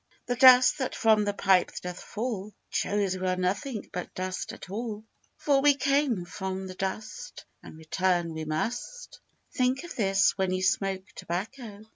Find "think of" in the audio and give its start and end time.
9.53-9.95